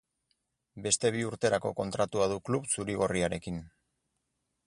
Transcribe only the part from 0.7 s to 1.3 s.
Beste bi